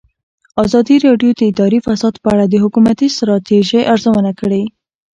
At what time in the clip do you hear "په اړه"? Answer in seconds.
2.23-2.45